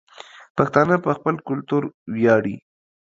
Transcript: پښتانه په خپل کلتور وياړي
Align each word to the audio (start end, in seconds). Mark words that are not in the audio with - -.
پښتانه 0.57 0.95
په 1.05 1.11
خپل 1.17 1.35
کلتور 1.47 1.83
وياړي 2.15 2.55